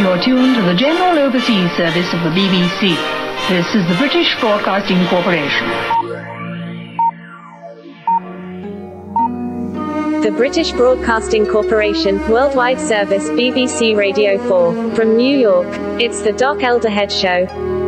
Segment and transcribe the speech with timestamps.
[0.00, 2.96] You're tuned to the General Overseas Service of the BBC.
[3.50, 5.68] This is the British Broadcasting Corporation.
[10.22, 14.94] The British Broadcasting Corporation Worldwide Service BBC Radio 4.
[14.94, 15.68] From New York,
[16.00, 17.79] it's the Doc Elderhead Show.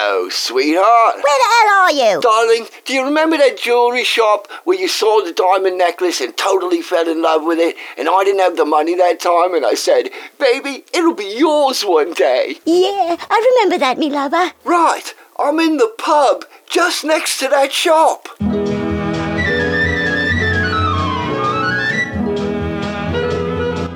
[0.00, 1.16] Hello, sweetheart.
[1.16, 2.20] Where the hell are you?
[2.20, 6.82] Darling, do you remember that jewelry shop where you saw the diamond necklace and totally
[6.82, 7.74] fell in love with it?
[7.98, 11.82] And I didn't have the money that time, and I said, Baby, it'll be yours
[11.82, 12.60] one day.
[12.64, 14.52] Yeah, I remember that, me lover.
[14.62, 18.28] Right, I'm in the pub just next to that shop.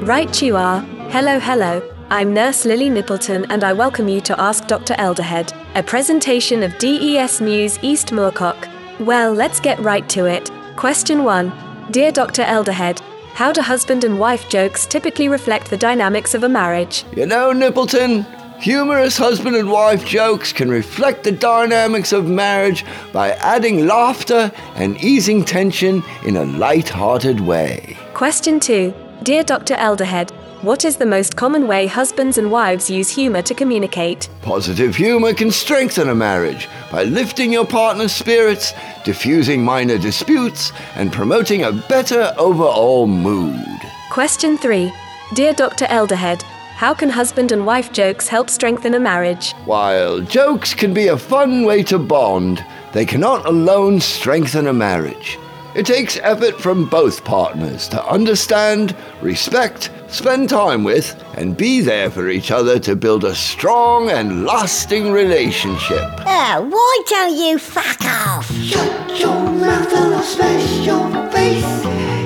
[0.03, 0.81] Right you are.
[1.11, 2.02] Hello, hello.
[2.13, 4.93] I'm Nurse Lily Nippleton and I welcome you to Ask Dr.
[4.99, 8.69] Elderhead, a presentation of DES News East Moorcock.
[9.01, 10.51] Well, let's get right to it.
[10.77, 11.51] Question 1.
[11.91, 12.43] Dear Dr.
[12.43, 13.01] Elderhead,
[13.33, 17.07] how do husband and wife jokes typically reflect the dynamics of a marriage?
[17.17, 18.27] You know, Nippleton,
[18.59, 25.03] humorous husband and wife jokes can reflect the dynamics of marriage by adding laughter and
[25.03, 27.97] easing tension in a light-hearted way.
[28.13, 28.93] Question 2.
[29.23, 29.77] Dear Dr.
[29.77, 30.31] Elderhead,
[30.63, 34.29] what is the most common way husbands and wives use humor to communicate?
[34.43, 38.73] Positive humor can strengthen a marriage by lifting your partner's spirits,
[39.05, 43.81] diffusing minor disputes, and promoting a better overall mood.
[44.11, 44.93] Question 3.
[45.35, 45.87] Dear Dr.
[45.87, 46.43] Elderhead,
[46.77, 49.53] how can husband and wife jokes help strengthen a marriage?
[49.65, 55.39] While jokes can be a fun way to bond, they cannot alone strengthen a marriage.
[55.75, 62.11] It takes effort from both partners to understand, respect, spend time with, and be there
[62.11, 66.05] for each other to build a strong and lasting relationship.
[66.27, 68.53] Oh, why don't you fuck off?
[68.53, 71.83] Shut your mouth or I'll smash your face.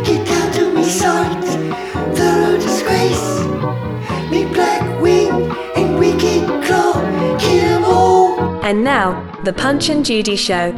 [0.07, 1.45] Get down to me sight,
[2.17, 3.41] thorough disgrace.
[4.31, 5.31] Me black wing
[5.77, 6.95] and wicked claw,
[7.39, 8.65] kill 'em all.
[8.65, 10.75] And now, the Punch and Judy Show.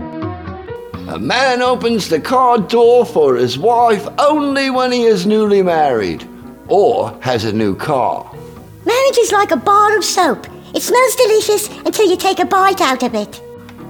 [1.09, 6.29] A man opens the car door for his wife only when he is newly married
[6.69, 8.31] or has a new car.
[8.85, 10.47] Marriage is like a bar of soap.
[10.75, 13.43] It smells delicious until you take a bite out of it.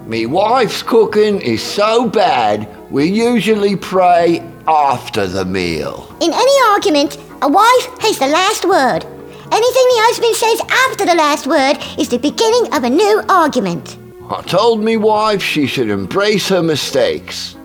[0.06, 6.16] Me wife's cooking is so bad, we usually pray after the meal.
[6.20, 9.04] In any argument, a wife has the last word.
[9.50, 13.98] Anything the husband says after the last word is the beginning of a new argument.
[14.30, 17.56] I told me wife she should embrace her mistakes.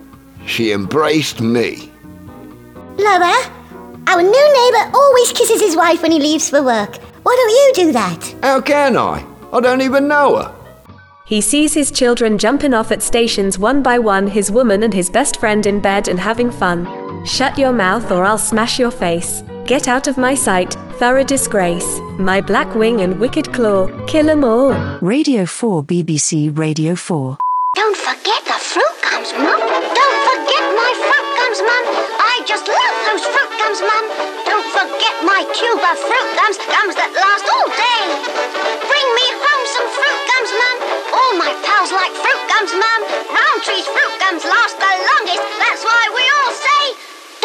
[0.45, 1.91] She embraced me.
[2.97, 3.51] Lover,
[4.07, 4.52] our new
[5.13, 6.97] always kisses his wife when he leaves for work.
[7.21, 8.35] Why don't you do that?
[8.41, 9.23] How can I?
[9.51, 10.55] I don't even know her.
[11.27, 15.11] He sees his children jumping off at stations one by one, his woman and his
[15.11, 16.87] best friend in bed and having fun.
[17.25, 19.43] Shut your mouth or I'll smash your face.
[19.67, 21.99] Get out of my sight, thorough disgrace.
[22.17, 24.73] My black wing and wicked claw, kill 'em all.
[25.01, 27.37] Radio 4 BBC Radio 4.
[27.75, 29.59] Don't forget the fruit gums, Mum.
[29.99, 32.22] Don't forget my fruit gums, Mum.
[32.43, 34.05] I just love those fruit gums, Mum.
[34.43, 38.03] Don't forget my Cuba fruit gums, gums that last all day.
[38.83, 40.77] Bring me home some fruit gums, Mum.
[41.15, 42.99] All my pals like fruit gums, Mum.
[43.31, 45.39] Rowntree's fruit gums last the longest.
[45.55, 46.82] That's why we all say,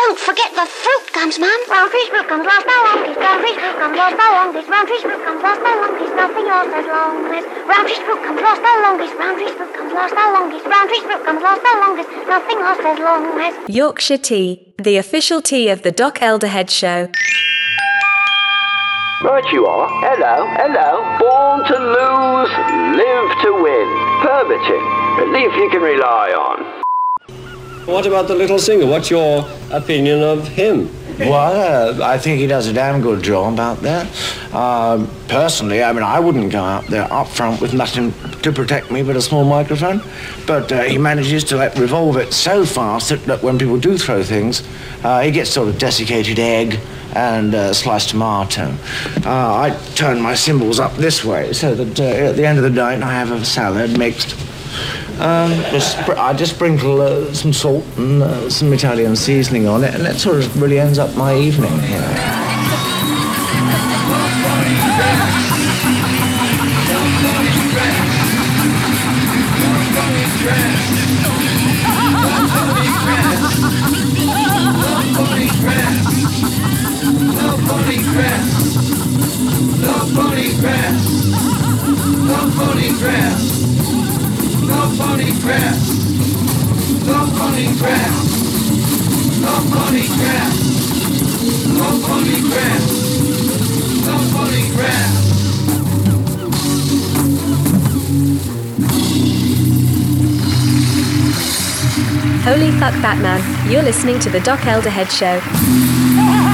[0.09, 1.61] don't forget the fruit gums, Mum.
[1.69, 3.21] Rowntree's fruit gums last the longest.
[3.21, 4.69] Rowntree's fruit gums last the longest.
[4.73, 6.15] Rowntree's fruit gums last the longest.
[6.17, 9.15] Nothing lasts as long as Rowntree's fruit gums last the longest.
[9.21, 10.65] Rowntree's fruit gums last the longest.
[10.65, 12.09] Rowntree's fruit gums last the longest.
[12.25, 13.69] Nothing lasts as long as.
[13.69, 17.13] Yorkshire Tea, the official tea of the Doc Elderhead Show.
[19.21, 19.89] Right you are.
[20.09, 21.05] Hello, hello.
[21.21, 22.53] Born to lose,
[22.97, 23.89] live to win.
[24.25, 24.85] Permitting.
[25.21, 26.68] A leaf you can rely on.
[27.89, 28.85] What about the little singer?
[28.85, 30.91] What's your opinion of him?
[31.19, 34.07] Well, uh, I think he does a damn good job out there.
[34.53, 38.91] Um, personally, I mean, I wouldn't go out there up front with nothing to protect
[38.91, 40.03] me but a small microphone.
[40.47, 43.97] But uh, he manages to like, revolve it so fast that, that when people do
[43.97, 44.63] throw things,
[45.03, 46.79] uh, he gets sort of desiccated egg
[47.15, 48.77] and uh, sliced tomato.
[49.25, 52.65] Uh, I turn my cymbals up this way so that uh, at the end of
[52.65, 54.37] the night I have a salad mixed.
[55.19, 59.95] Um, just, I just sprinkle uh, some salt and uh, some Italian seasoning on it,
[59.95, 61.77] and that sort of really ends up my evening.
[61.77, 62.45] Know.
[102.45, 103.71] Holy fuck, Batman.
[103.71, 106.48] You're listening to the Doc Elderhead Show.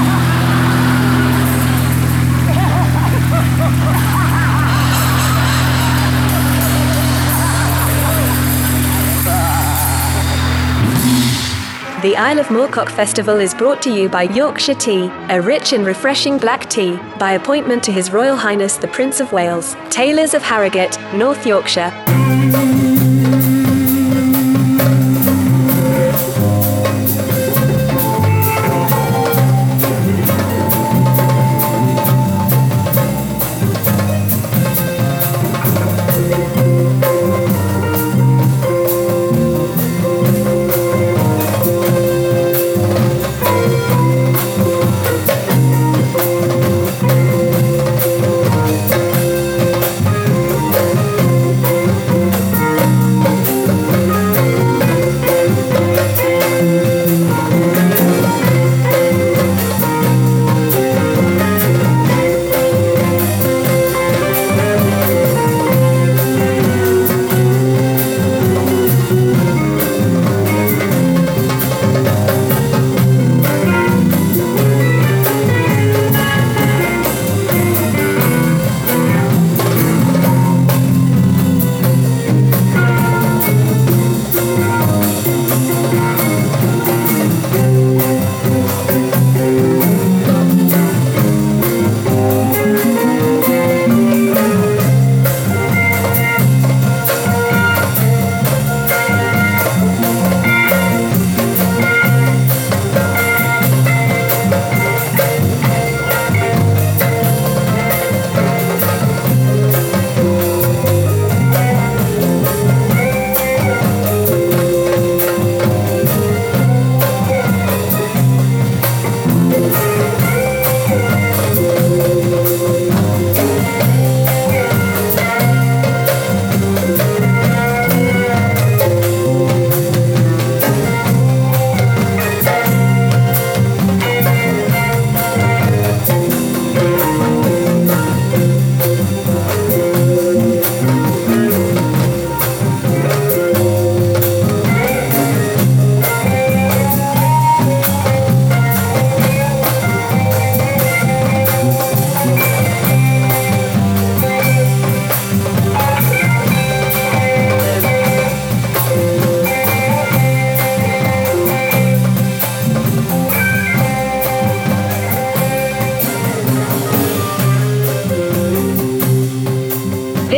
[12.05, 15.83] The Isle of Moorcock Festival is brought to you by Yorkshire Tea, a rich and
[15.83, 20.43] refreshing black tea, by appointment to His Royal Highness the Prince of Wales, Taylors of
[20.43, 21.91] Harrogate, North Yorkshire.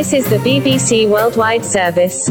[0.08, 2.30] This is the BBC Worldwide Service.